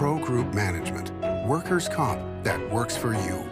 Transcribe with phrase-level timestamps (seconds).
[0.00, 1.10] Pro Group Management.
[1.46, 3.44] Workers' comp that works for you.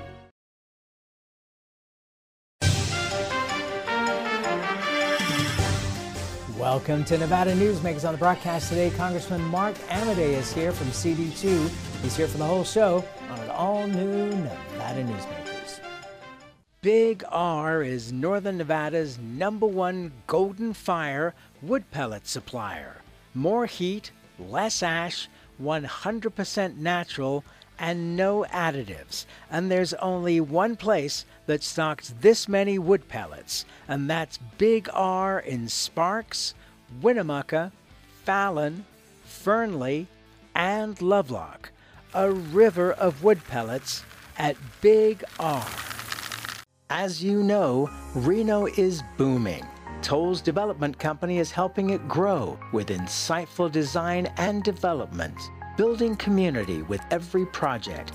[6.58, 8.88] Welcome to Nevada Newsmakers on the broadcast today.
[8.96, 11.68] Congressman Mark Amodei is here from CD2.
[12.00, 15.80] He's here for the whole show on an all new Nevada Newsmakers.
[16.80, 23.02] Big R is Northern Nevada's number one golden fire wood pellet supplier.
[23.34, 25.28] More heat, less ash,
[25.60, 27.44] 100% natural,
[27.78, 29.24] and no additives.
[29.50, 35.38] And there's only one place that stocks this many wood pellets, and that's Big R
[35.40, 36.54] in Sparks,
[37.00, 37.72] Winnemucca,
[38.24, 38.84] Fallon,
[39.24, 40.06] Fernley,
[40.54, 41.70] and Lovelock.
[42.14, 44.02] A river of wood pellets
[44.38, 45.66] at Big R.
[46.90, 49.66] As you know, Reno is booming.
[50.00, 55.38] Tolles Development Company is helping it grow with insightful design and development,
[55.78, 58.12] building community with every project,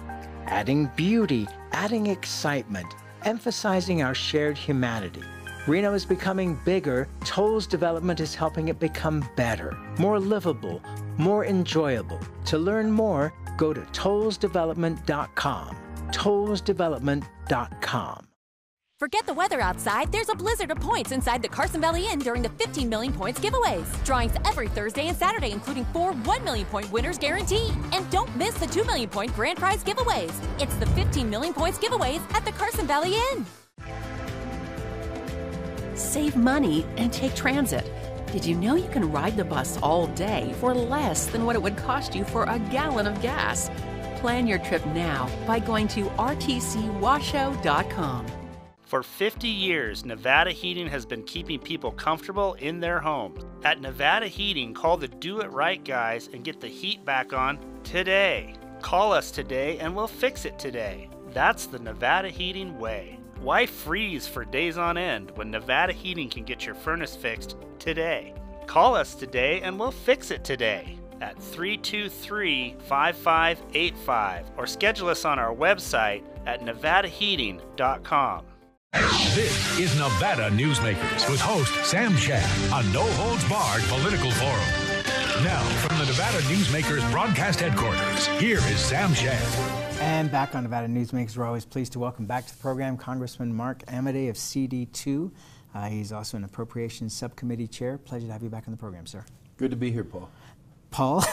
[0.47, 5.23] adding beauty, adding excitement, emphasizing our shared humanity.
[5.65, 7.07] Reno is becoming bigger.
[7.21, 10.81] Tolles development is helping it become better, more livable,
[11.17, 12.19] more enjoyable.
[12.45, 15.77] To learn more, go to tollesdevelopment.com.
[16.11, 18.32] Tollesdevelopment.com.
[19.03, 22.41] Forget the weather outside, there's a blizzard of points inside the Carson Valley Inn during
[22.41, 23.83] the 15 million points giveaways.
[24.05, 27.73] Drawings every Thursday and Saturday, including four 1 million point winners guaranteed.
[27.91, 30.31] And don't miss the 2 million point grand prize giveaways.
[30.57, 33.45] It's the 15 million points giveaways at the Carson Valley Inn.
[35.95, 37.91] Save money and take transit.
[38.31, 41.61] Did you know you can ride the bus all day for less than what it
[41.61, 43.69] would cost you for a gallon of gas?
[44.21, 48.42] Plan your trip now by going to rtcwashoe.com.
[48.93, 53.43] For 50 years, Nevada Heating has been keeping people comfortable in their homes.
[53.63, 57.57] At Nevada Heating, call the Do It Right guys and get the heat back on
[57.83, 58.53] today.
[58.83, 61.09] Call us today and we'll fix it today.
[61.31, 63.17] That's the Nevada Heating way.
[63.41, 68.35] Why freeze for days on end when Nevada Heating can get your furnace fixed today?
[68.67, 75.39] Call us today and we'll fix it today at 323 5585 or schedule us on
[75.39, 78.45] our website at nevadaheating.com.
[78.93, 85.43] This is Nevada Newsmakers with host Sam Shad on No Holds Barred Political Forum.
[85.43, 89.41] Now, from the Nevada Newsmakers broadcast headquarters, here is Sam Shad.
[89.99, 93.51] And back on Nevada Newsmakers, we're always pleased to welcome back to the program Congressman
[93.51, 95.31] Mark Amodei of CD2.
[95.73, 97.97] Uh, he's also an Appropriations Subcommittee Chair.
[97.97, 99.25] Pleasure to have you back on the program, sir.
[99.57, 100.29] Good to be here, Paul.
[100.91, 101.25] Paul?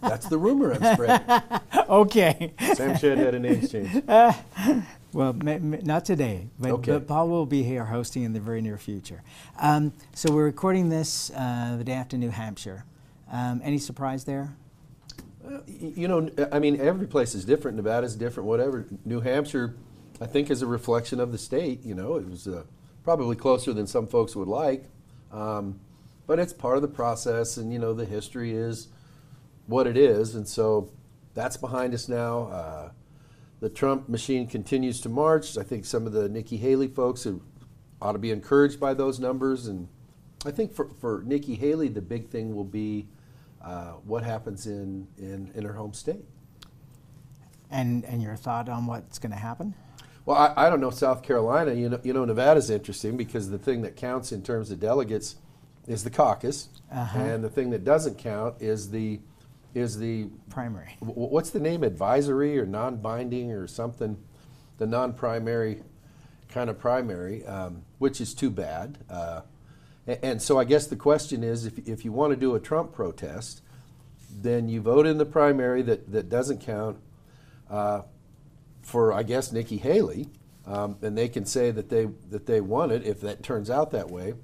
[0.00, 1.50] That's the rumor I'm spreading.
[1.90, 2.54] okay.
[2.72, 4.02] Sam Shad had a name change.
[4.08, 4.32] Uh,
[5.14, 6.92] well, not today, but, okay.
[6.92, 9.22] but, Paul will be here hosting in the very near future.
[9.60, 12.84] Um, so we're recording this uh, the day after New Hampshire.
[13.30, 14.56] Um, any surprise there?
[15.46, 17.76] Uh, you know, I mean, every place is different.
[17.76, 18.86] Nevada's different, whatever.
[19.04, 19.76] New Hampshire,
[20.20, 21.84] I think, is a reflection of the state.
[21.84, 22.64] You know, it was uh,
[23.04, 24.84] probably closer than some folks would like.
[25.30, 25.78] Um,
[26.26, 28.88] but it's part of the process, and, you know, the history is
[29.66, 30.34] what it is.
[30.34, 30.90] And so
[31.34, 32.92] that's behind us now.
[33.64, 35.56] The Trump machine continues to march.
[35.56, 37.26] I think some of the Nikki Haley folks
[38.02, 39.68] ought to be encouraged by those numbers.
[39.68, 39.88] And
[40.44, 43.08] I think for, for Nikki Haley, the big thing will be
[43.62, 46.26] uh, what happens in, in, in her home state.
[47.70, 49.72] And, and your thought on what's going to happen?
[50.26, 51.72] Well, I, I, don't know South Carolina.
[51.72, 55.36] You know, you know, Nevada's interesting because the thing that counts in terms of delegates
[55.88, 57.18] is the caucus, uh-huh.
[57.18, 59.20] and the thing that doesn't count is the
[59.74, 60.96] is the primary.
[61.00, 61.82] What's the name?
[61.82, 64.16] Advisory or non-binding or something?
[64.78, 65.82] The non-primary
[66.48, 68.98] kind of primary, um, which is too bad.
[69.10, 69.40] Uh,
[70.06, 72.92] and so I guess the question is, if, if you want to do a Trump
[72.92, 73.62] protest,
[74.30, 76.98] then you vote in the primary that, that doesn't count
[77.70, 78.02] uh,
[78.82, 80.28] for, I guess, Nikki Haley,
[80.66, 83.90] um, and they can say that they that they won it if that turns out
[83.92, 84.34] that way.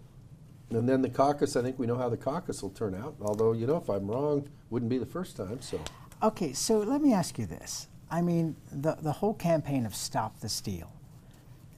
[0.71, 3.17] And then the caucus, I think we know how the caucus will turn out.
[3.21, 5.61] Although, you know, if I'm wrong, wouldn't be the first time.
[5.61, 5.81] So.
[6.23, 7.89] Okay, so let me ask you this.
[8.11, 10.93] I mean, the, the whole campaign of Stop the Steal.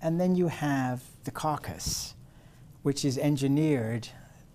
[0.02, 2.14] And then you have the caucus,
[2.82, 4.08] which is engineered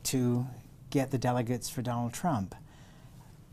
[0.03, 0.45] to
[0.89, 2.53] get the delegates for Donald Trump.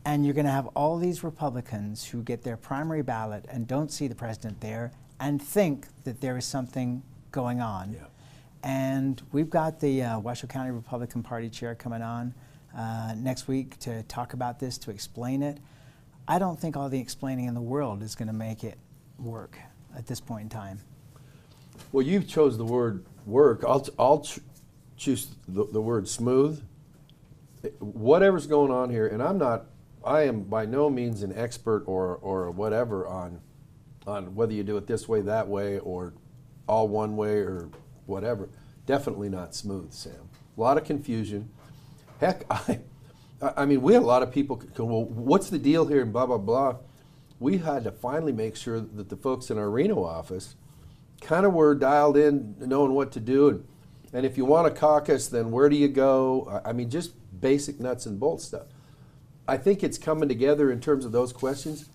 [0.03, 3.91] And you're going to have all these Republicans who get their primary ballot and don't
[3.91, 7.93] see the president there and think that there is something going on.
[7.93, 8.05] Yeah.
[8.65, 12.33] And we've got the uh, Washoe County Republican Party chair coming on
[12.75, 15.59] uh, next week to talk about this, to explain it.
[16.27, 18.79] I don't think all the explaining in the world is going to make it
[19.19, 19.55] work
[19.95, 20.79] at this point in time.
[21.91, 23.63] Well, you've chose the word work.
[23.63, 24.39] I'll, I'll ch-
[24.97, 26.63] choose the, the word smooth.
[27.77, 29.67] Whatever's going on here, and I'm not
[30.03, 33.41] I am by no means an expert or, or whatever on,
[34.05, 36.13] on whether you do it this way, that way, or
[36.67, 37.69] all one way or
[38.05, 38.49] whatever.
[38.85, 40.29] Definitely not smooth, Sam.
[40.57, 41.49] A lot of confusion.
[42.19, 42.79] Heck, I,
[43.41, 46.25] I mean, we had a lot of people well, what's the deal here and blah,
[46.25, 46.77] blah, blah.
[47.39, 50.55] We had to finally make sure that the folks in our Reno office
[51.21, 53.49] kind of were dialed in, knowing what to do.
[53.49, 53.67] And,
[54.13, 56.61] and if you want a caucus, then where do you go?
[56.63, 57.11] I mean, just
[57.41, 58.67] basic nuts and bolts stuff.
[59.47, 61.89] I think it's coming together in terms of those questions,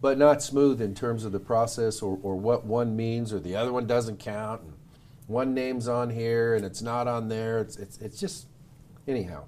[0.00, 3.56] but not smooth in terms of the process or, or what one means or the
[3.56, 4.62] other one doesn't count.
[4.62, 4.73] And
[5.26, 7.58] one name's on here and it's not on there.
[7.58, 8.46] It's, it's, it's just,
[9.08, 9.44] anyhow,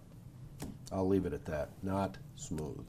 [0.92, 1.70] I'll leave it at that.
[1.82, 2.86] Not smooth.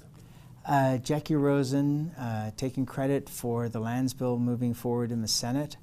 [0.66, 5.78] Uh, Jackie Rosen uh, taking credit for the lands bill moving forward in the Senate.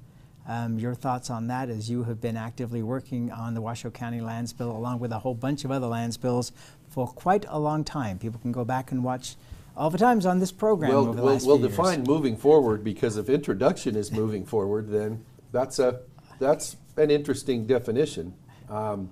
[0.47, 4.21] Um, your thoughts on that as you have been actively working on the Washoe County
[4.21, 6.51] lands bill along with a whole bunch of other lands bills
[6.87, 8.19] for quite a long time.
[8.19, 9.37] People can go back and watch
[9.75, 12.07] all the times on this program Well, we'll, we'll define years.
[12.07, 16.01] moving forward because if introduction is moving forward, then that's a
[16.39, 18.33] that's an interesting definition.
[18.69, 19.11] Um,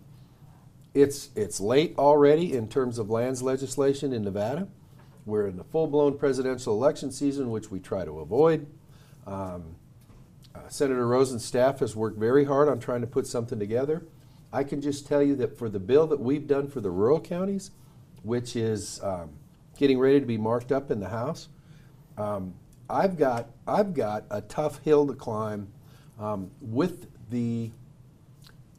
[0.94, 4.68] it's it's late already in terms of lands legislation in Nevada.
[5.26, 8.68] We're in the full-blown presidential election season, which we try to avoid.
[9.26, 9.76] Um,
[10.54, 14.06] uh, Senator Rosen's staff has worked very hard on trying to put something together.
[14.52, 17.20] I can just tell you that for the bill that we've done for the rural
[17.20, 17.72] counties,
[18.22, 19.32] which is um,
[19.78, 21.48] getting ready to be marked up in the House,
[22.18, 22.54] um,
[22.90, 25.70] I've got I've got a tough hill to climb
[26.20, 27.72] um, with the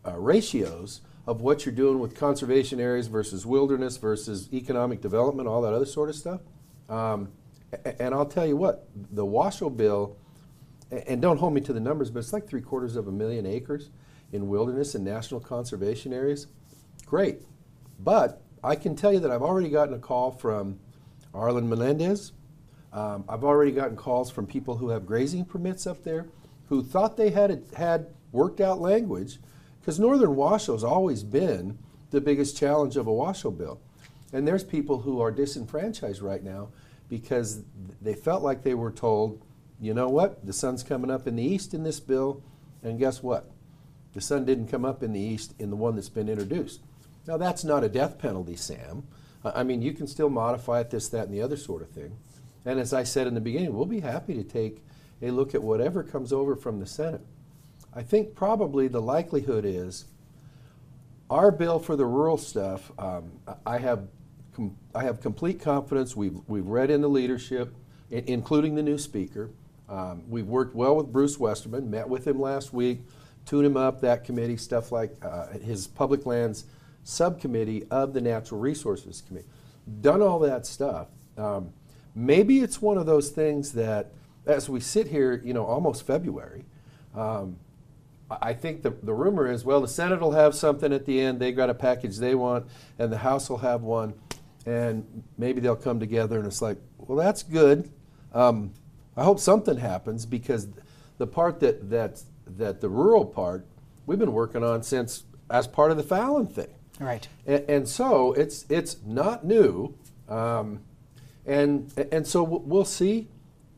[0.06, 5.60] uh, ratios of what you're doing with conservation areas versus wilderness versus economic development, all
[5.62, 6.40] that other sort of stuff.
[6.88, 7.32] Um,
[7.98, 10.16] and I'll tell you what, the Washoe bill,
[10.90, 13.44] and don't hold me to the numbers, but it's like three quarters of a million
[13.44, 13.90] acres
[14.32, 16.46] in wilderness and national conservation areas.
[17.06, 17.42] Great.
[17.98, 20.78] But I can tell you that I've already gotten a call from
[21.34, 22.32] Arlan Melendez.
[22.92, 26.26] Um, I've already gotten calls from people who have grazing permits up there
[26.68, 29.38] who thought they had had worked out language
[29.80, 31.78] because northern Washoe's always been
[32.10, 33.80] the biggest challenge of a Washoe bill.
[34.32, 36.68] And there's people who are disenfranchised right now
[37.08, 37.62] because
[38.02, 39.40] they felt like they were told,
[39.80, 42.42] you know what, the sun's coming up in the east in this bill,
[42.82, 43.50] and guess what?
[44.14, 46.80] The sun didn't come up in the east in the one that's been introduced.
[47.26, 49.04] Now, that's not a death penalty, Sam.
[49.44, 52.16] I mean, you can still modify it, this, that, and the other sort of thing.
[52.64, 54.82] And as I said in the beginning, we'll be happy to take
[55.20, 57.20] a look at whatever comes over from the Senate.
[57.96, 60.06] I think probably the likelihood is
[61.30, 63.32] our bill for the rural stuff, um,
[63.64, 64.08] I have,
[64.94, 66.14] I have complete confidence.
[66.14, 67.74] We've, we've read in the leadership,
[68.10, 69.50] including the new speaker.
[69.88, 73.00] Um, we've worked well with Bruce Westerman, met with him last week,
[73.46, 76.64] tune him up, that committee, stuff like uh, his public lands
[77.04, 79.48] subcommittee of the Natural Resources Committee.
[80.00, 81.08] Done all that stuff.
[81.36, 81.72] Um,
[82.14, 84.12] maybe it's one of those things that,
[84.46, 86.64] as we sit here, you know, almost February,
[87.14, 87.56] um,
[88.30, 91.40] I think the, the rumor is, well, the Senate will have something at the end.
[91.40, 92.66] They've got a package they want,
[92.98, 94.14] and the House will have one,
[94.66, 96.38] and maybe they'll come together.
[96.38, 97.90] And it's like, well, that's good.
[98.32, 98.72] Um,
[99.16, 100.68] I hope something happens because
[101.18, 103.66] the part that that that the rural part
[104.06, 106.68] we've been working on since as part of the Fallon thing.
[106.98, 107.26] Right.
[107.46, 109.94] And, and so it's it's not new,
[110.28, 110.80] um,
[111.46, 113.28] and and so we'll see.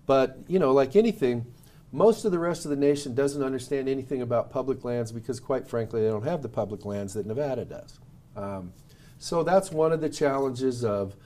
[0.06, 1.46] But you know, like anything,
[1.92, 5.66] most of the rest of the nation doesn't understand anything about public lands because, quite
[5.66, 7.98] frankly, they don't have the public lands that Nevada does.
[8.36, 8.72] Um,
[9.18, 11.16] so that's one of the challenges of,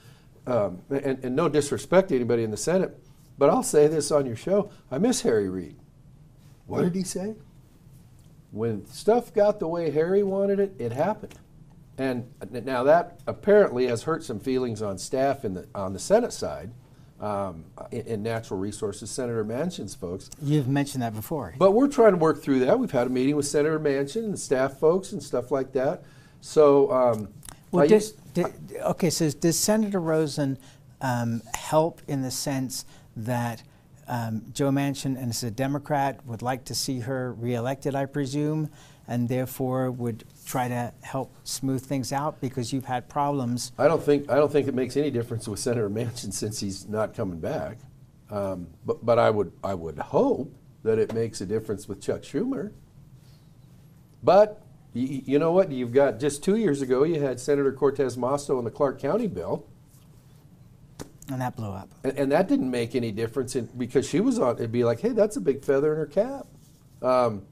[0.47, 2.99] um, and, and no disrespect to anybody in the Senate,
[3.39, 5.77] but I'll say this on your show: I miss Harry Reid.
[6.67, 7.35] What did he say?
[8.53, 11.35] When stuff got the way Harry wanted it, it happened.
[11.99, 16.33] And now that apparently has hurt some feelings on staff in the, on the Senate
[16.33, 16.71] side,
[17.21, 20.31] um, in, in natural resources, Senator Manchin's folks.
[20.43, 21.55] You've mentioned that before.
[21.59, 22.79] But we're trying to work through that.
[22.79, 26.03] We've had a meeting with Senator Manchin and staff folks and stuff like that.
[26.41, 27.29] So, um,
[27.71, 30.59] Well, did, used- did- okay, so does Senator Rosen
[31.01, 32.85] um, help in the sense
[33.17, 33.63] that
[34.09, 38.71] um, Joe Manchin, and as a Democrat, would like to see her reelected, I presume,
[39.07, 43.71] and therefore would try to help smooth things out because you've had problems.
[43.79, 46.89] I don't think I don't think it makes any difference with Senator Manchin since he's
[46.89, 47.79] not coming back.
[48.31, 50.53] Um, but but I would I would hope
[50.83, 52.73] that it makes a difference with Chuck Schumer.
[54.23, 55.71] But you, you know what?
[55.71, 59.29] You've got just two years ago you had Senator Cortez Masto on the Clark County
[59.29, 59.67] bill,
[61.31, 61.91] And that blew up.
[62.03, 64.57] and, and that didn't make any difference in, because she was on.
[64.57, 66.47] It'd be like, hey, that's a big feather in her cap,
[67.03, 67.43] um,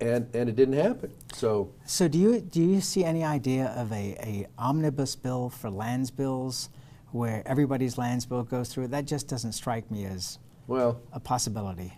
[0.00, 1.12] and and it didn't happen.
[1.32, 5.70] So So do you do you see any idea of a, a omnibus bill for
[5.70, 6.68] lands bills,
[7.10, 11.92] where everybody's lands bill goes through, that just doesn't strike me as Well, a possibility.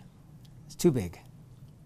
[0.65, 1.19] It's too big.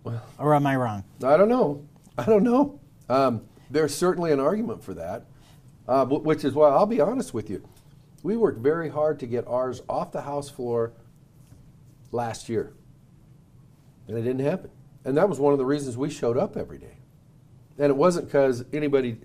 [0.03, 1.03] Well, or am I wrong?
[1.23, 1.85] I don't know.
[2.17, 2.79] I don't know.
[3.09, 5.25] Um, there's certainly an argument for that,
[5.87, 7.61] uh, wh- which is why I'll be honest with you.
[8.23, 10.91] We worked very hard to get ours off the House floor
[12.11, 12.73] last year,
[14.07, 14.71] and it didn't happen.
[15.05, 16.97] And that was one of the reasons we showed up every day.
[17.77, 19.17] And it wasn't because anybody,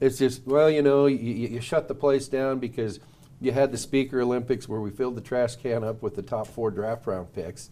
[0.00, 1.18] it's just, well, you know, you,
[1.48, 3.00] you shut the place down because
[3.40, 6.46] you had the Speaker Olympics where we filled the trash can up with the top
[6.46, 7.70] four draft round picks.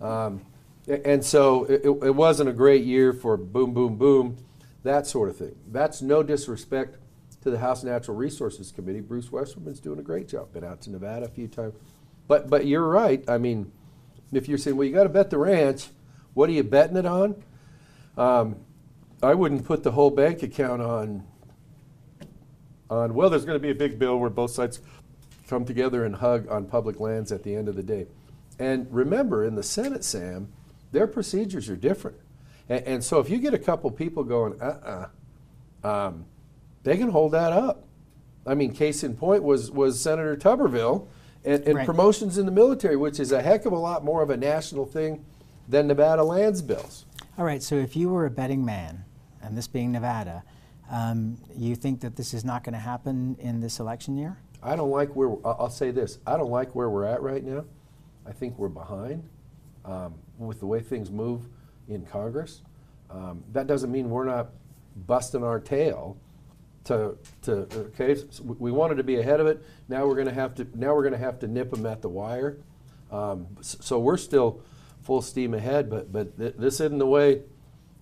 [0.00, 0.42] Um,
[0.86, 4.36] and so it, it- it wasn't a great year for boom, boom, boom,
[4.82, 5.56] that sort of thing.
[5.72, 6.98] That's no disrespect
[7.42, 9.00] to the House Natural Resources Committee.
[9.00, 10.52] Bruce Westerman's doing a great job.
[10.52, 11.74] Been out to Nevada a few times.
[12.28, 13.22] But, but you're right.
[13.28, 13.72] I mean,
[14.32, 15.88] if you're saying, well, you got to bet the ranch,
[16.34, 17.42] what are you betting it on?
[18.16, 18.56] Um,
[19.22, 21.24] I wouldn't put the whole bank account on,
[22.90, 24.80] on, well, there's going to be a big bill where both sides
[25.48, 28.06] come together and hug on public lands at the end of the day.
[28.58, 30.52] And remember, in the Senate, Sam,
[30.92, 32.18] their procedures are different.
[32.68, 35.08] And, and so if you get a couple people going, uh
[35.84, 36.24] uh um,
[36.82, 37.84] they can hold that up.
[38.46, 41.06] I mean, case in point was, was Senator Tuberville
[41.44, 41.86] and, and Right.
[41.86, 44.86] promotions in the military, which is a heck of a lot more of a national
[44.86, 45.24] thing
[45.68, 47.06] than Nevada lands bills.
[47.38, 49.04] All right, so if you were a betting man,
[49.44, 50.42] and this being Nevada,
[50.90, 54.38] um, you think that this is not going to happen in this election year?
[54.62, 57.64] I don't like where, I'll say this, I don't like where we're at right now.
[58.26, 59.28] I think we're behind
[59.84, 61.48] um, with the way things move
[61.88, 62.62] in Congress.
[63.10, 64.48] Um, that doesn't mean we're not
[65.06, 66.16] busting our tail
[66.84, 69.62] to, to okay, so we we wanted to be ahead of it.
[69.88, 72.00] Now we're going to have to, now we're going to have to nip them at
[72.00, 72.58] the wire.
[73.10, 74.62] Um, so we're still
[75.04, 77.42] full steam ahead, but, but th- this isn't the way,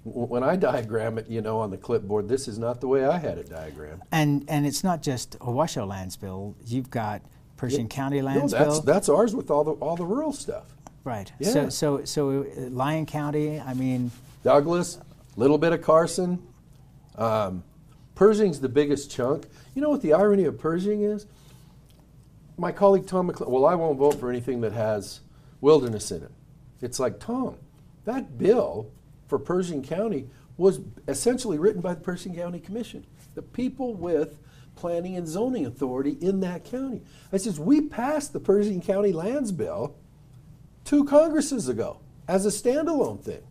[0.04, 3.18] when I diagram it, you know, on the clipboard, this is not the way I
[3.18, 4.02] had it diagrammed.
[4.10, 6.56] And and it's not just a Washoe lands bill.
[6.66, 7.22] You've got
[7.56, 8.80] Pershing County lands no, that's, bill.
[8.82, 10.64] that's ours with all the, all the rural stuff.
[11.04, 11.30] right.
[11.38, 11.50] Yeah.
[11.50, 13.60] So so so uh, Lyon County.
[13.60, 14.10] I mean,
[14.42, 14.98] Douglas,
[15.36, 16.42] little bit of Carson.
[17.16, 17.62] Um,
[18.16, 19.46] Pershing's the biggest chunk.
[19.74, 21.26] You know what the irony of Pershing is?
[22.58, 25.20] My colleague Tom McClintock, well, I won't vote for anything that has
[25.60, 26.30] wilderness in it.
[26.82, 27.56] It's like, Tom,
[28.04, 28.90] that bill
[29.28, 34.38] for Pershing County was essentially written by the Pershing County Commission, the people with
[34.76, 37.02] planning and zoning authority in that county.
[37.32, 39.94] I says, we passed the Pershing County lands bill
[40.84, 43.42] two Congresses ago as a standalone thing.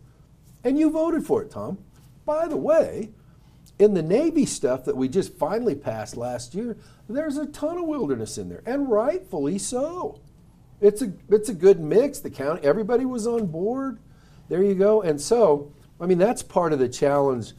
[0.62, 1.78] And you voted for it, Tom.
[2.24, 3.10] By the way,
[3.78, 6.76] in the Navy stuff that we just finally passed last year,
[7.08, 10.20] there's a ton of wilderness in there, and rightfully so.
[10.82, 12.18] It's a it's a good mix.
[12.18, 13.98] The county, everybody was on board.
[14.48, 15.00] There you go.
[15.02, 17.52] And so, I mean, that's part of the challenge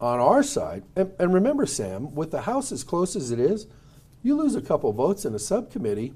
[0.00, 0.84] on our side.
[0.94, 3.66] And, and remember, Sam, with the House as close as it is,
[4.22, 6.12] you lose a couple votes in a subcommittee,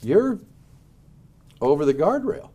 [0.00, 0.40] you're
[1.60, 2.50] over the guardrail.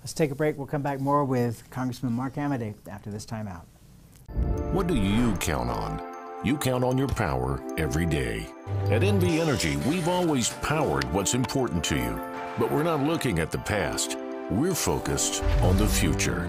[0.00, 0.58] let's take a break.
[0.58, 3.64] We'll come back more with Congressman Mark Amodei after this timeout.
[4.72, 6.13] What do you count on?
[6.44, 8.46] You count on your power every day.
[8.90, 12.20] At NV Energy, we've always powered what's important to you,
[12.58, 14.18] but we're not looking at the past.
[14.50, 16.42] We're focused on the future.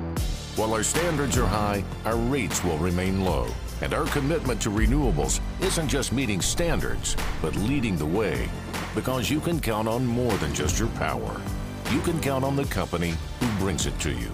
[0.57, 3.47] While our standards are high, our rates will remain low.
[3.81, 8.49] And our commitment to renewables isn't just meeting standards, but leading the way.
[8.95, 11.39] Because you can count on more than just your power.
[11.91, 14.29] You can count on the company who brings it to you.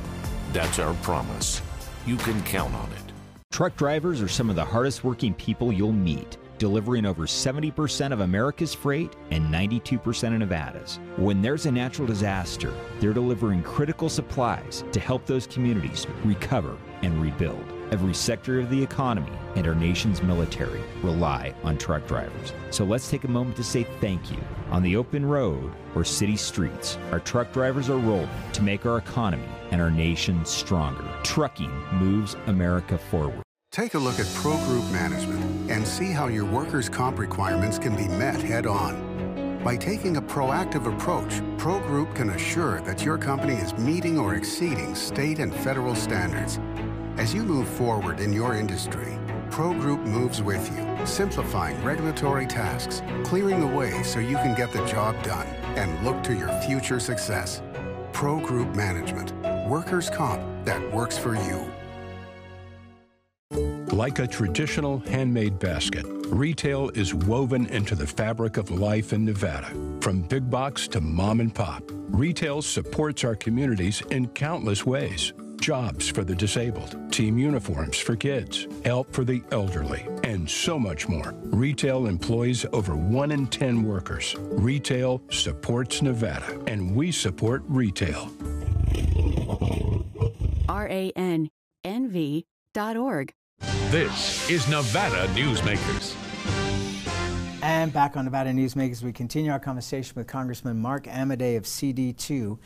[0.54, 1.62] That's our promise.
[2.08, 3.11] You can count on it.
[3.52, 8.22] Truck drivers are some of the hardest working people you'll meet, delivering over 70% of
[8.22, 11.02] America's freight and 92% of Nevada's.
[11.18, 17.22] When there's a natural disaster, they're delivering critical supplies to help those communities recover and
[17.22, 17.71] rebuild.
[17.92, 22.54] Every sector of the economy and our nation's military rely on truck drivers.
[22.70, 24.38] So let's take a moment to say thank you.
[24.70, 28.98] On the open road or city streets, our truck drivers are rolling to make our
[28.98, 31.04] economy and our nation stronger.
[31.24, 33.44] Trucking moves America forward.
[33.74, 37.98] Take a look at Pro Group Management and see how your workers' comp requirements can
[37.98, 39.12] be met head on.
[39.66, 44.36] By taking a proactive approach, Pro Group can assure that your company is meeting or
[44.36, 46.58] exceeding state and federal standards.
[47.22, 49.16] As you move forward in your industry,
[49.52, 54.72] Pro Group moves with you, simplifying regulatory tasks, clearing the way so you can get
[54.72, 55.46] the job done
[55.78, 57.62] and look to your future success.
[58.12, 59.34] Pro Group Management,
[59.70, 61.72] workers' comp that works for you.
[63.96, 69.70] Like a traditional handmade basket, retail is woven into the fabric of life in Nevada.
[70.02, 75.34] From big box to mom and pop, retail supports our communities in countless ways.
[75.62, 81.08] Jobs for the disabled, team uniforms for kids, help for the elderly, and so much
[81.08, 81.34] more.
[81.46, 84.36] Retail employs over 1 in 10 workers.
[84.40, 88.32] Retail supports Nevada, and we support retail.
[90.68, 91.50] R A N
[91.84, 93.32] N V dot org.
[93.90, 96.16] This is Nevada Newsmakers.
[97.62, 102.58] And back on Nevada Newsmakers, we continue our conversation with Congressman Mark Amodei of CD2.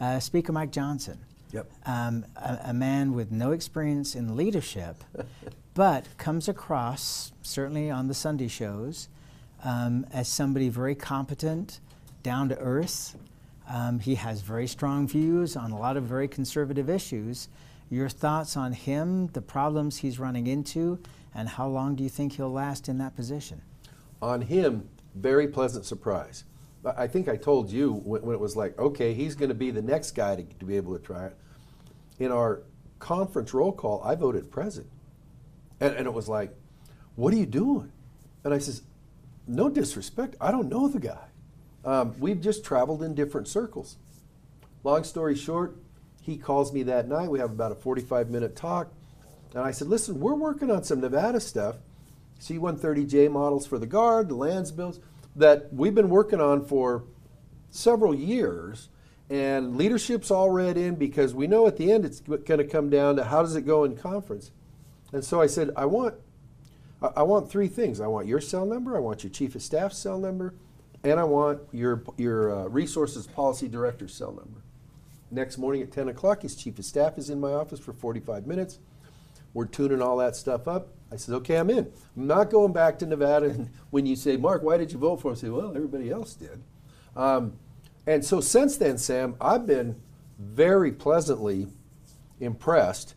[0.00, 1.18] Uh, Speaker Mike Johnson.
[1.54, 1.70] Yep.
[1.86, 4.96] Um, a, a man with no experience in leadership,
[5.74, 9.08] but comes across, certainly on the Sunday shows,
[9.62, 11.78] um, as somebody very competent,
[12.24, 13.16] down to earth.
[13.68, 17.48] Um, he has very strong views on a lot of very conservative issues.
[17.88, 20.98] Your thoughts on him, the problems he's running into,
[21.36, 23.62] and how long do you think he'll last in that position?
[24.20, 26.42] On him, very pleasant surprise.
[26.84, 29.70] I think I told you when, when it was like, okay, he's going to be
[29.70, 31.36] the next guy to, to be able to try it.
[32.18, 32.62] In our
[32.98, 34.86] conference roll call, I voted present.
[35.80, 36.54] And, and it was like,
[37.16, 37.92] what are you doing?
[38.44, 38.82] And I says,
[39.46, 41.26] no disrespect, I don't know the guy.
[41.84, 43.96] Um, we've just traveled in different circles.
[44.84, 45.76] Long story short,
[46.22, 47.30] he calls me that night.
[47.30, 48.92] We have about a 45 minute talk.
[49.54, 51.76] And I said, listen, we're working on some Nevada stuff,
[52.38, 55.00] C 130J models for the Guard, the lands bills,
[55.36, 57.04] that we've been working on for
[57.70, 58.88] several years.
[59.30, 62.90] And leadership's all read in because we know at the end it's going to come
[62.90, 64.50] down to how does it go in conference.
[65.12, 66.14] And so I said, I want,
[67.16, 68.00] I want three things.
[68.00, 70.54] I want your cell number, I want your chief of staff cell number,
[71.02, 74.60] and I want your, your uh, resources policy director's cell number.
[75.30, 78.46] Next morning at 10 o'clock, his chief of staff is in my office for 45
[78.46, 78.78] minutes.
[79.52, 80.88] We're tuning all that stuff up.
[81.12, 81.90] I said, okay, I'm in.
[82.16, 83.46] I'm not going back to Nevada.
[83.50, 85.34] And when you say, Mark, why did you vote for him?
[85.34, 86.62] I say, well, everybody else did.
[87.16, 87.54] Um,
[88.06, 90.00] and so since then, Sam, I've been
[90.38, 91.68] very pleasantly
[92.40, 93.14] impressed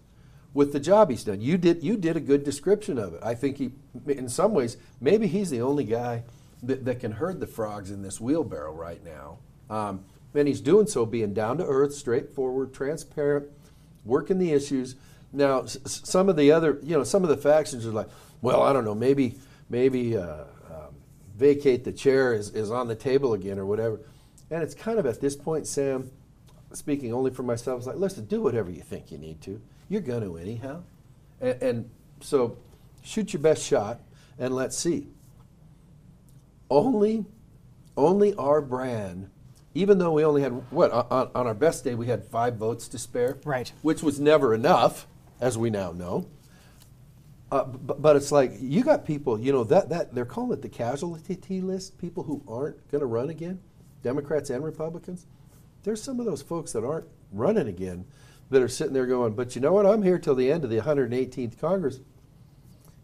[0.53, 1.41] with the job he's done.
[1.41, 3.19] You did you did a good description of it.
[3.23, 3.71] I think he,
[4.07, 6.23] in some ways, maybe he's the only guy
[6.63, 9.37] that, that can herd the frogs in this wheelbarrow right now.
[9.69, 10.03] Um,
[10.33, 13.47] and he's doing so being down to earth, straightforward, transparent,
[14.05, 14.95] working the issues.
[15.33, 18.07] Now, s- some of the other, you know, some of the factions are like,
[18.41, 19.35] well, I don't know, maybe,
[19.69, 20.93] maybe uh, um,
[21.35, 23.99] vacate the chair is, is on the table again or whatever.
[24.49, 26.09] And it's kind of at this point, Sam,
[26.73, 29.61] speaking only for myself, it's like, listen, do whatever you think you need to.
[29.89, 30.83] You're going to anyhow.
[31.41, 31.89] And, and
[32.21, 32.57] so
[33.01, 33.99] shoot your best shot
[34.39, 35.07] and let's see.
[36.69, 37.25] Only,
[37.95, 39.29] only our brand,
[39.73, 42.87] even though we only had, what, on, on our best day, we had five votes
[42.89, 43.37] to spare.
[43.45, 43.71] Right.
[43.81, 45.07] Which was never enough,
[45.39, 46.27] as we now know.
[47.49, 50.61] Uh, but, but it's like you got people, you know, that, that they're calling it
[50.61, 53.61] the casualty list, people who aren't going to run again,
[54.07, 55.25] Democrats and Republicans.
[55.83, 58.05] There's some of those folks that aren't running again
[58.49, 59.85] that are sitting there going, but you know what?
[59.85, 61.99] I'm here till the end of the 118th Congress.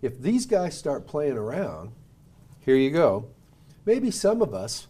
[0.02, 1.92] If these guys start playing around,
[2.62, 3.26] here you go.
[3.86, 4.88] Maybe some of us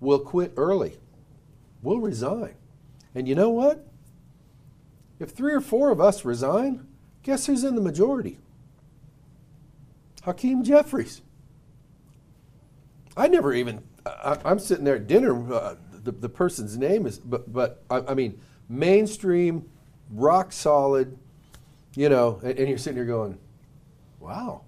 [0.00, 0.98] will quit early.
[1.84, 2.56] We'll resign.
[3.14, 3.86] And you know what?
[5.20, 6.84] If three or four of us resign,
[7.22, 8.38] guess who's in the majority?
[10.24, 11.22] Hakeem Jeffries.
[13.16, 17.18] I never even, I, am sitting there at dinner, uh, the, the person's name is,
[17.18, 19.68] but, but I, I, mean, mainstream,
[20.10, 21.16] rock solid,
[21.94, 23.38] you know, and, and you're sitting here going,
[24.20, 24.62] wow.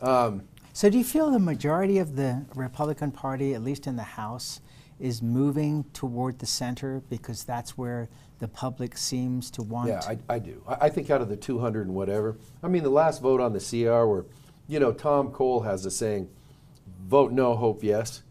[0.00, 4.02] Um, so, do you feel the majority of the Republican Party, at least in the
[4.02, 4.60] House,
[4.98, 8.08] is moving toward the center because that's where
[8.40, 9.88] the public seems to want?
[9.88, 10.64] Yeah, I, I do.
[10.66, 13.52] I, I think out of the 200 and whatever, I mean, the last vote on
[13.52, 14.24] the CR where,
[14.66, 16.28] you know, Tom Cole has a saying,
[17.02, 18.22] vote no, hope yes.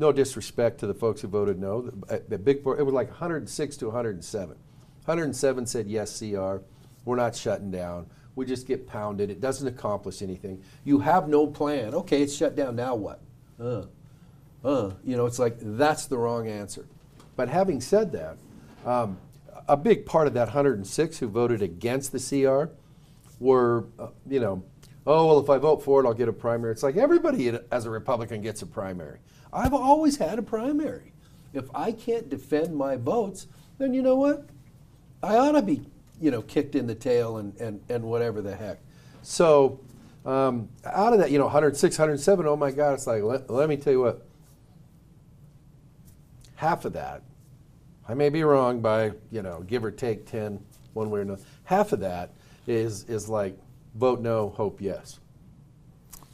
[0.00, 1.82] No disrespect to the folks who voted no.
[1.82, 4.48] The, the big, it was like 106 to 107.
[5.04, 6.56] 107 said yes, CR.
[7.04, 8.06] We're not shutting down.
[8.34, 9.28] We just get pounded.
[9.28, 10.62] It doesn't accomplish anything.
[10.84, 11.92] You have no plan.
[11.92, 12.76] Okay, it's shut down.
[12.76, 13.20] Now what?
[13.60, 13.84] Uh,
[14.64, 14.92] uh.
[15.04, 16.86] You know, it's like that's the wrong answer.
[17.36, 18.38] But having said that,
[18.86, 19.18] um,
[19.68, 22.72] a big part of that 106 who voted against the CR
[23.38, 24.62] were, uh, you know,
[25.06, 26.72] oh, well, if I vote for it, I'll get a primary.
[26.72, 29.18] It's like everybody as a Republican gets a primary.
[29.52, 31.12] I've always had a primary.
[31.52, 33.46] If I can't defend my votes,
[33.78, 34.46] then you know what?
[35.22, 35.86] I ought to be,
[36.20, 38.78] you know, kicked in the tail and, and, and whatever the heck.
[39.22, 39.80] So
[40.24, 43.68] um, out of that, you know, 106, 107, oh my God, it's like, let, let
[43.68, 44.26] me tell you what,
[46.56, 47.22] half of that,
[48.08, 51.42] I may be wrong by, you know, give or take 10, one way or another,
[51.64, 52.30] half of that
[52.66, 53.58] is, is like
[53.94, 55.20] vote no, hope yes.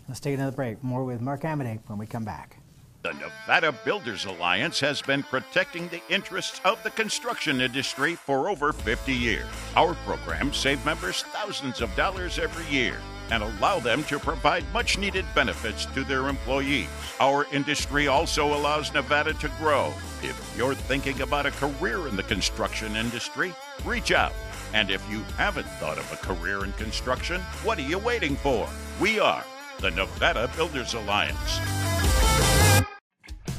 [0.09, 0.83] Let's take another break.
[0.85, 2.59] More with Mark Amodei when we come back.
[3.07, 8.73] The Nevada Builders Alliance has been protecting the interests of the construction industry for over
[8.73, 9.47] 50 years.
[9.77, 12.97] Our programs save members thousands of dollars every year
[13.31, 16.89] and allow them to provide much needed benefits to their employees.
[17.21, 19.95] Our industry also allows Nevada to grow.
[20.25, 24.33] If you're thinking about a career in the construction industry, reach out.
[24.75, 28.69] And if you haven't thought of a career in construction, what are you waiting for?
[29.01, 29.45] We are
[29.79, 31.86] the Nevada Builders Alliance.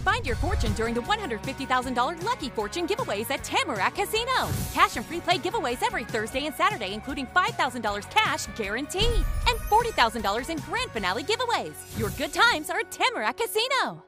[0.08, 4.48] Find your fortune during the $150,000 Lucky Fortune giveaways at Tamarack Casino.
[4.74, 10.50] Cash and free play giveaways every Thursday and Saturday, including $5,000 cash guaranteed and $40,000
[10.50, 12.00] in grand finale giveaways.
[12.00, 14.02] Your good times are at Tamarack Casino.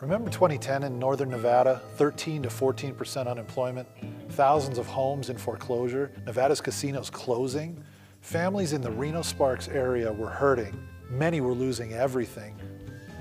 [0.00, 1.82] Remember 2010 in northern Nevada?
[1.96, 3.86] 13 to 14% unemployment,
[4.30, 7.84] thousands of homes in foreclosure, Nevada's casinos closing.
[8.22, 10.74] Families in the Reno Sparks area were hurting.
[11.10, 12.58] Many were losing everything.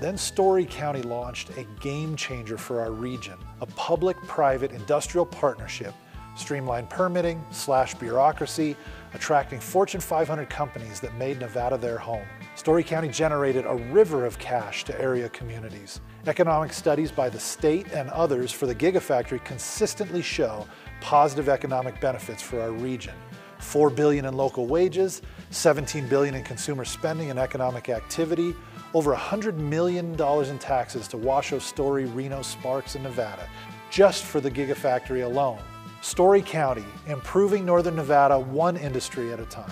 [0.02, 5.94] Then Storey County launched a game changer for our region, a public-private industrial partnership,
[6.36, 8.76] streamlined permitting, slash bureaucracy,
[9.14, 12.26] attracting Fortune 500 companies that made Nevada their home.
[12.56, 16.02] Storey County generated a river of cash to area communities.
[16.26, 20.66] Economic studies by the state and others for the Gigafactory consistently show
[21.00, 23.14] positive economic benefits for our region.
[23.60, 28.56] 4 billion in local wages, 17 billion in consumer spending and economic activity,
[28.93, 33.47] over $100 million in taxes to Washoe, Storey, Reno, Sparks, and Nevada,
[33.89, 35.60] just for the Gigafactory alone.
[36.01, 39.71] Storey County, improving Northern Nevada one industry at a time.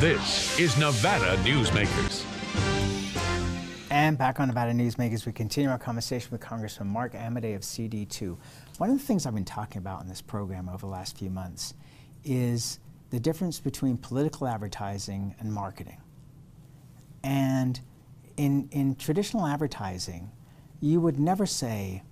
[0.00, 2.24] This is Nevada Newsmakers.
[3.90, 8.36] And back on Nevada Newsmakers, we continue our conversation with Congressman Mark Amodei of CD2.
[8.78, 11.30] One of the things I've been talking about in this program over the last few
[11.30, 11.74] months
[12.24, 12.78] is
[13.10, 15.98] the difference between political advertising and marketing.
[17.24, 17.80] And
[18.36, 20.30] in, in traditional advertising,
[20.80, 22.02] you would never say,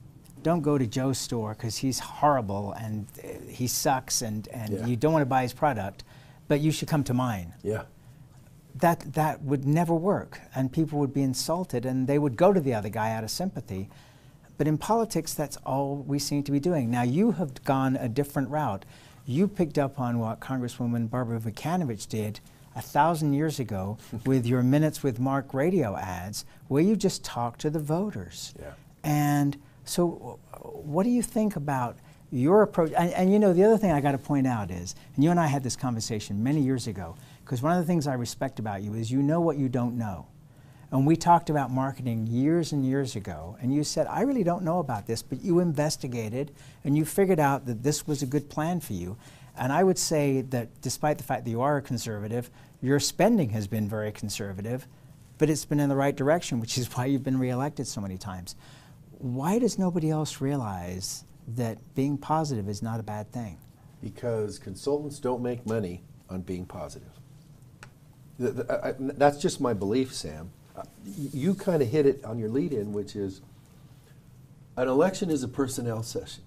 [0.42, 4.86] don't go to Joe's store because he's horrible and uh, he sucks and, and Yeah.
[4.86, 6.04] you don't want to buy his product,
[6.48, 7.54] but you should come to mine.
[7.62, 7.85] Yeah.
[8.80, 12.61] that that would never work and people would be insulted and they would go to
[12.61, 13.88] the other guy out of sympathy.
[14.59, 16.90] But in politics that's all we seem to be doing.
[16.90, 18.85] Now you have gone a different route.
[19.26, 22.40] You picked up on what congresswoman barbara Vucanovich did
[22.76, 27.57] a thousand years ago with your minutes with mark radio ads where you just talk
[27.59, 28.54] to the voters.
[28.61, 28.72] Yeah.
[29.04, 31.96] and so what do you think about
[32.35, 34.97] your approach and, and you know the other thing i got to point out is
[35.14, 38.09] and you and i had this conversation many years ago because one of the things
[38.09, 40.27] i respect about you is you know what you don't know.
[40.90, 44.64] And we talked about marketing years and years ago and you said i really don't
[44.64, 46.51] know about this but you investigated
[46.83, 49.16] and you figured out that this was a good plan for you.
[49.57, 52.51] And i would say that despite the fact that you are a conservative
[52.83, 54.88] your spending has been very conservative
[55.38, 58.18] but it's been in the right direction which is why you've been reelected so many
[58.18, 58.57] times.
[59.18, 63.59] Why does nobody else realize that being positive is not a bad thing?
[64.02, 67.09] Because consultants don't make money on being positive.
[68.38, 70.50] The- the- I- that's just my belief, Sam.
[70.76, 73.40] Uh, You kind of hit it on your lead in, which is
[74.76, 76.42] an election is a personnel session.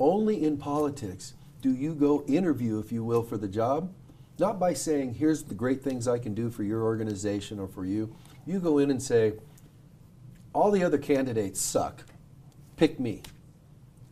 [0.00, 3.92] Only in politics do you go interview, if you will, for the job,
[4.38, 7.84] not by saying, here's the great things I can do for your organization or for
[7.84, 8.14] you.
[8.44, 9.34] You go in and say,
[10.52, 12.04] all the other candidates suck.
[12.76, 13.22] Pick me.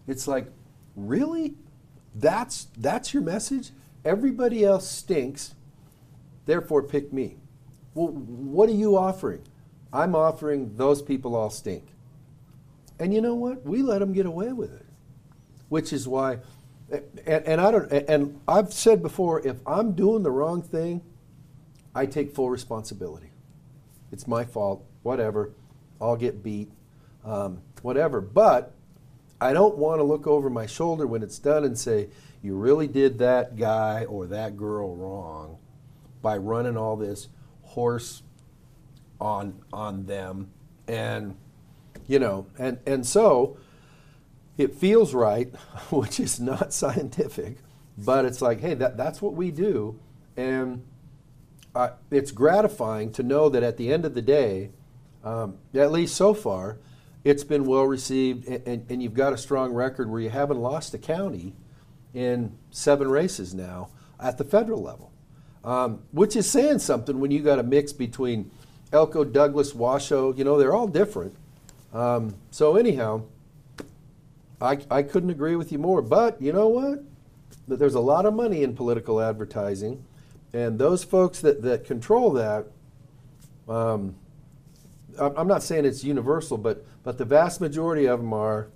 [0.07, 0.47] It's like,
[0.97, 1.55] really?
[2.15, 3.71] That's that's your message?
[4.05, 5.55] Everybody else stinks.
[6.47, 7.39] Therefore pick me.
[7.95, 9.43] Well, what are you offering?
[9.93, 11.87] I'm offering those people all stink.
[12.99, 13.65] And you know what?
[13.65, 14.87] We let them get away with it.
[15.69, 16.39] Which is why
[16.91, 21.03] and, and I don't and I've said before if I'm doing the wrong thing,
[21.95, 23.31] I take full responsibility.
[24.13, 25.53] It's my fault, whatever.
[26.01, 26.71] I'll get beat,
[27.25, 28.21] um, whatever.
[28.21, 28.75] But
[29.41, 32.09] I don't want to look over my shoulder when it's done and say,
[32.43, 35.59] you really did that guy or that girl wrong
[36.23, 37.29] by running all this
[37.63, 38.23] horse
[39.21, 40.51] on on them.
[40.87, 41.37] And
[42.07, 43.57] you know and and so
[44.59, 45.55] it feels right
[45.91, 47.57] which is not scientific
[47.97, 49.99] but it's like hey that, that's what we do.
[50.37, 50.85] And
[51.75, 54.71] uh, it's gratifying to know that at the end of the day,
[55.23, 56.79] um, at least so far,
[57.25, 60.61] it's been well received, and, and, and, you've got a strong record where you haven't
[60.61, 61.55] lost a county
[62.13, 63.89] in seven races now
[64.21, 65.11] at the federal level,
[65.65, 68.51] um, which is saying something when you got a mix between
[68.93, 70.35] Elko, Douglas, Washoe.
[70.35, 71.35] You know, they're all different.
[71.95, 73.23] Um, so anyhow,
[74.61, 76.03] I, I couldn't agree with you more.
[76.03, 77.03] But you know what?
[77.69, 80.05] That There's a lot of money in political advertising,
[80.53, 82.67] and those folks that, that control that.
[83.67, 84.17] Um,
[85.19, 88.69] I'm not saying it's universal, but but the vast majority of them are.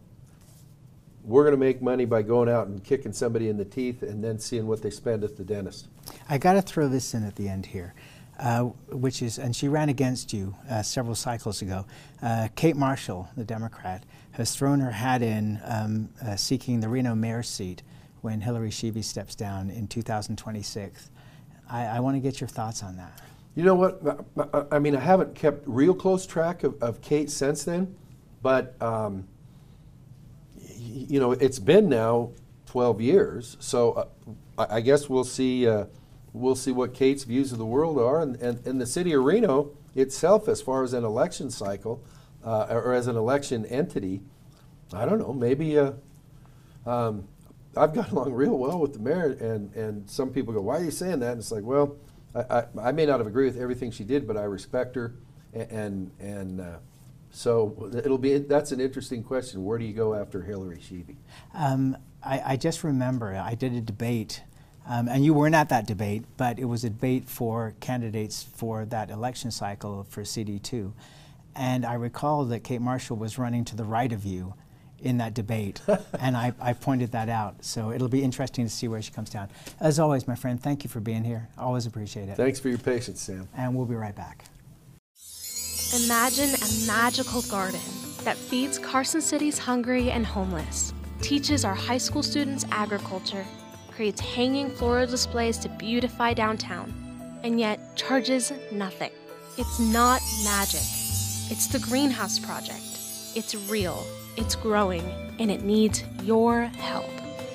[1.25, 4.25] We're going to make money by going out and kicking somebody in the teeth and
[4.25, 5.88] then seeing what they spend at the dentist.
[6.27, 7.95] I got to throw this in at the end here.
[8.38, 11.85] Uh, which is, and she ran against you uh, several cycles ago.
[12.23, 17.17] Uh, Kate Marshall, the Democrat, has thrown her hat in um, uh, seeking the Reno
[17.17, 17.83] mayor seat
[18.21, 21.11] when Hillary Schieve steps down in 2026.
[21.69, 23.21] I, I want to get your thoughts on that.
[23.57, 24.01] You know what?
[24.71, 27.97] I mean, I haven't kept real close track of, of Kate since then,
[28.49, 29.29] but um,
[30.65, 32.31] you know, it's been now
[32.65, 33.59] 12 years.
[33.61, 34.09] So
[34.57, 35.69] uh, I guess we'll see.
[35.69, 35.85] Uh,
[36.33, 39.23] we'll see what Kate's views of the world are, and, and, and the city of
[39.23, 42.03] Reno itself, as far as an election cycle
[42.43, 44.23] uh, or as an election entity.
[44.95, 45.35] I don't know.
[45.35, 45.93] Maybe uh,
[46.87, 47.29] um,
[47.77, 50.85] I've got along real well with the mayor, and, and some people go, "Why are
[50.85, 51.99] you saying that?" And it's like, well
[52.35, 55.17] I, I, may not have agreed with everything she did, but I respect her,
[55.53, 56.79] and and, and uh,
[57.31, 59.64] so it'll be that's an interesting question.
[59.64, 61.17] Where do you go after Hillary Schieve?
[61.55, 64.43] Um, I, I, just remember I did a debate,
[64.88, 68.85] um, and you weren't at that debate, but it was a debate for candidates for
[68.87, 70.93] that election cycle for CD2,
[71.55, 74.55] and I recall that Kate Marshall was running to the right of you
[75.01, 75.81] in that debate,
[76.21, 77.64] and I, I, pointed that out.
[77.64, 79.49] So it'll be interesting to see where she comes down.
[79.81, 81.49] As always, my friend, thank you for being here.
[81.57, 82.37] Always appreciate it.
[82.37, 83.49] Thanks for your patience, Sam.
[83.57, 84.45] And we'll be right back.
[85.94, 87.81] Imagine a magical garden
[88.24, 93.44] that feeds Carson City's hungry and homeless, teaches our high school students agriculture,
[93.90, 96.92] creates hanging floral displays to beautify downtown,
[97.42, 99.11] and yet charges nothing.
[99.57, 100.83] It's not magic.
[101.51, 102.83] It's the Greenhouse Project.
[103.35, 104.05] It's real
[104.38, 105.03] it's growing,
[105.40, 107.11] and it needs your help.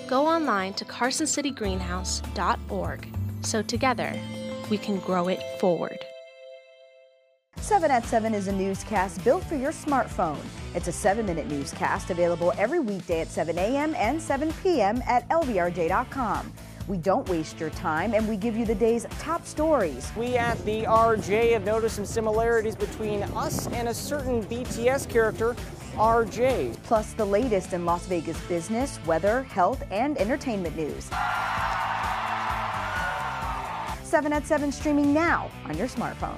[0.05, 3.07] Go online to carsoncitygreenhouse.org
[3.41, 4.19] so together
[4.69, 5.99] we can grow it forward.
[7.63, 10.37] 7 at 7 is a newscast built for your smartphone.
[10.75, 13.95] It's a seven minute newscast available every weekday at 7 a.m.
[13.95, 15.01] and 7 p.m.
[15.07, 16.51] at lvrj.com.
[16.89, 20.11] We don't waste your time and we give you the day's top stories.
[20.17, 25.55] We at the RJ have noticed some similarities between us and a certain BTS character
[25.93, 26.75] RJ.
[26.83, 31.05] Plus the latest in Las Vegas business, weather, health, and entertainment news.
[34.03, 36.37] 7 at 7 streaming now on your smartphone.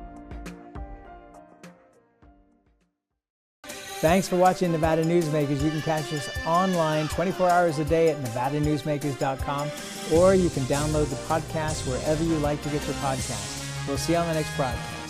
[4.01, 5.61] Thanks for watching Nevada Newsmakers.
[5.61, 9.69] You can catch us online 24 hours a day at nevadanewsmakers.com
[10.11, 13.87] or you can download the podcast wherever you like to get your podcast.
[13.87, 15.00] We'll see you on the next broadcast.